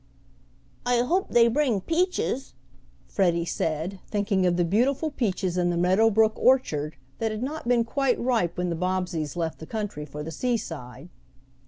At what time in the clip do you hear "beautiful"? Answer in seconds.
4.65-5.11